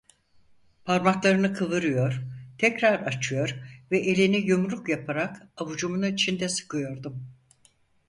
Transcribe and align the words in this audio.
Parmaklarını 0.85 1.53
kıvırıyor, 1.53 2.21
tekrar 2.57 2.99
açıyor 2.99 3.55
ve 3.91 3.99
elini 3.99 4.37
yumruk 4.37 4.89
yaparak 4.89 5.47
avucumun 5.57 6.03
içinde 6.03 6.49
sıkıyordum. 6.49 7.27